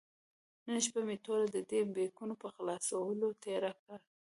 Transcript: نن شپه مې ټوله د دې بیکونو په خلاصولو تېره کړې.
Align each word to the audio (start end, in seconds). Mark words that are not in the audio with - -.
نن 0.67 0.77
شپه 0.85 1.01
مې 1.07 1.15
ټوله 1.25 1.45
د 1.55 1.57
دې 1.69 1.81
بیکونو 1.95 2.35
په 2.41 2.47
خلاصولو 2.55 3.27
تېره 3.43 3.71
کړې. 3.83 3.97